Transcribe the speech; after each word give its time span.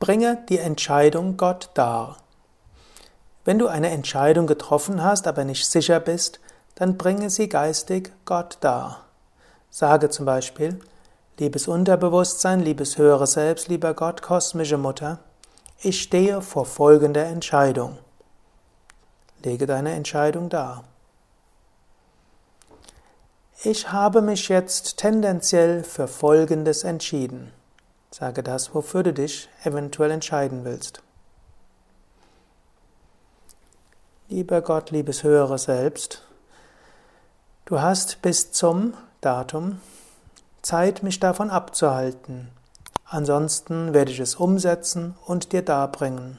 Bringe 0.00 0.42
die 0.48 0.58
Entscheidung 0.58 1.36
Gott 1.36 1.68
dar. 1.74 2.16
Wenn 3.44 3.58
du 3.58 3.68
eine 3.68 3.90
Entscheidung 3.90 4.46
getroffen 4.46 5.04
hast, 5.04 5.26
aber 5.26 5.44
nicht 5.44 5.66
sicher 5.66 6.00
bist, 6.00 6.40
dann 6.74 6.96
bringe 6.96 7.28
sie 7.28 7.50
geistig 7.50 8.10
Gott 8.24 8.56
dar. 8.62 9.04
Sage 9.68 10.08
zum 10.08 10.24
Beispiel, 10.24 10.80
liebes 11.38 11.68
Unterbewusstsein, 11.68 12.60
liebes 12.60 12.96
höhere 12.96 13.26
Selbst, 13.26 13.68
lieber 13.68 13.92
Gott, 13.92 14.22
kosmische 14.22 14.78
Mutter, 14.78 15.18
ich 15.82 16.00
stehe 16.00 16.40
vor 16.40 16.64
folgender 16.64 17.26
Entscheidung. 17.26 17.98
Lege 19.44 19.66
deine 19.66 19.92
Entscheidung 19.92 20.48
dar. 20.48 20.84
Ich 23.62 23.92
habe 23.92 24.22
mich 24.22 24.48
jetzt 24.48 24.96
tendenziell 24.96 25.84
für 25.84 26.08
Folgendes 26.08 26.84
entschieden. 26.84 27.52
Sage 28.10 28.42
das, 28.42 28.74
wofür 28.74 29.02
du 29.02 29.12
dich 29.12 29.48
eventuell 29.64 30.10
entscheiden 30.10 30.64
willst. 30.64 31.02
Lieber 34.28 34.62
Gott, 34.62 34.90
liebes 34.90 35.22
höhere 35.22 35.58
Selbst, 35.58 36.26
du 37.64 37.80
hast 37.80 38.22
bis 38.22 38.52
zum 38.52 38.94
Datum 39.20 39.80
Zeit, 40.62 41.02
mich 41.02 41.20
davon 41.20 41.50
abzuhalten. 41.50 42.50
Ansonsten 43.06 43.94
werde 43.94 44.12
ich 44.12 44.20
es 44.20 44.34
umsetzen 44.34 45.16
und 45.26 45.52
dir 45.52 45.62
darbringen. 45.62 46.38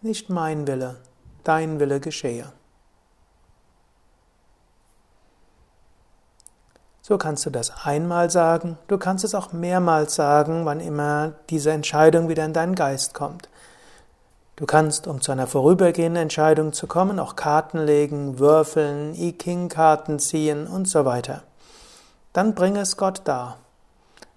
Nicht 0.00 0.30
mein 0.30 0.66
Wille, 0.66 0.96
dein 1.44 1.78
Wille 1.78 2.00
geschehe. 2.00 2.52
So 7.02 7.16
kannst 7.16 7.46
du 7.46 7.50
das 7.50 7.72
einmal 7.84 8.30
sagen, 8.30 8.78
du 8.88 8.98
kannst 8.98 9.24
es 9.24 9.34
auch 9.34 9.52
mehrmals 9.52 10.14
sagen, 10.14 10.66
wann 10.66 10.80
immer 10.80 11.32
diese 11.48 11.70
Entscheidung 11.70 12.28
wieder 12.28 12.44
in 12.44 12.52
deinen 12.52 12.74
Geist 12.74 13.14
kommt. 13.14 13.48
Du 14.56 14.66
kannst, 14.66 15.06
um 15.06 15.22
zu 15.22 15.32
einer 15.32 15.46
vorübergehenden 15.46 16.24
Entscheidung 16.24 16.74
zu 16.74 16.86
kommen, 16.86 17.18
auch 17.18 17.34
Karten 17.34 17.78
legen, 17.78 18.38
würfeln, 18.38 19.14
I-King-Karten 19.14 20.18
ziehen 20.18 20.66
und 20.66 20.86
so 20.86 21.06
weiter. 21.06 21.42
Dann 22.34 22.54
bring 22.54 22.76
es 22.76 22.98
Gott 22.98 23.22
dar. 23.24 23.56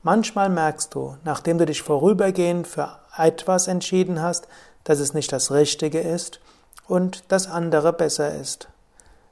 Manchmal 0.01 0.49
merkst 0.49 0.95
du, 0.95 1.17
nachdem 1.25 1.57
du 1.57 1.65
dich 1.65 1.81
vorübergehend 1.81 2.67
für 2.67 2.89
etwas 3.17 3.67
entschieden 3.67 4.21
hast, 4.21 4.47
dass 4.85 4.99
es 4.99 5.13
nicht 5.13 5.33
das 5.33 5.51
Richtige 5.51 5.99
ist 5.99 6.39
und 6.87 7.25
das 7.27 7.47
andere 7.47 7.91
besser 7.91 8.33
ist. 8.33 8.69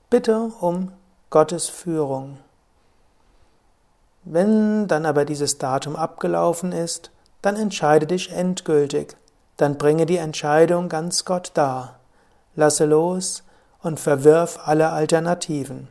Bitte 0.10 0.52
um 0.60 0.92
Gottes 1.30 1.70
Führung. 1.70 2.38
Wenn 4.24 4.88
dann 4.88 5.06
aber 5.06 5.26
dieses 5.26 5.58
Datum 5.58 5.96
abgelaufen 5.96 6.72
ist, 6.72 7.12
dann 7.42 7.56
entscheide 7.56 8.06
dich 8.06 8.32
endgültig, 8.32 9.18
dann 9.58 9.78
bringe 9.78 10.06
die 10.06 10.18
Entscheidung 10.18 10.90
ganz 10.90 11.26
Gott 11.26 11.52
dar, 11.56 12.00
lasse 12.56 12.86
los 12.86 13.44
und 13.82 14.00
verwirf 14.00 14.60
alle 14.64 14.90
Alternativen. 14.90 15.88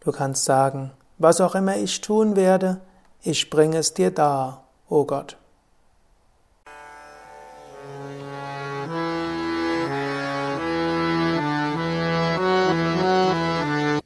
Du 0.00 0.12
kannst 0.12 0.44
sagen, 0.44 0.92
was 1.18 1.40
auch 1.40 1.56
immer 1.56 1.76
ich 1.76 2.00
tun 2.00 2.36
werde, 2.36 2.80
ich 3.22 3.50
bringe 3.50 3.78
es 3.78 3.92
dir 3.92 4.12
dar, 4.12 4.62
o 4.88 5.00
oh 5.00 5.04
Gott. 5.04 5.36